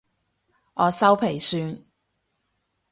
[0.73, 1.85] 我修皮算